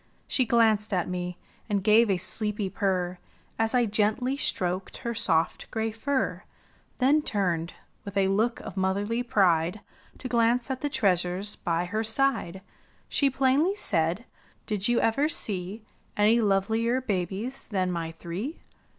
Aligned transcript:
She 0.27 0.47
glanced 0.47 0.93
at 0.95 1.07
me, 1.07 1.37
gave 1.83 2.09
a 2.09 2.17
sleepy 2.17 2.71
purr. 2.71 3.19
As 3.59 3.75
I 3.75 3.85
gently 3.85 4.35
stroked 4.35 4.97
her 4.97 5.13
soft 5.13 5.69
gray 5.69 5.91
fur; 5.91 6.41
Then 6.97 7.21
turned, 7.21 7.75
with 8.03 8.17
a 8.17 8.27
look 8.27 8.59
of 8.61 8.75
motherly 8.75 9.21
pride. 9.21 9.79
To 10.17 10.27
glance 10.27 10.71
at 10.71 10.81
the 10.81 10.89
treasures 10.89 11.55
by 11.57 11.85
her 11.85 12.03
side. 12.03 12.63
She 13.09 13.29
plainly 13.29 13.75
said, 13.75 14.25
''Did 14.65 14.87
you 14.87 14.99
ever 14.99 15.29
see 15.29 15.83
Any 16.17 16.39
lovelier 16.41 16.99
babies 16.99 17.67
than 17.67 17.91
my 17.91 18.11
three? 18.11 18.63